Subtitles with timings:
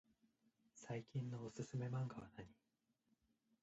[0.73, 2.47] 最近のおすすめマンガはなに？